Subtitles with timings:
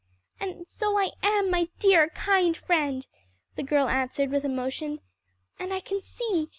[0.39, 3.05] "And so I am, my dear kind friend,"
[3.55, 4.99] the girl answered with emotion;
[5.59, 6.49] "and I can see!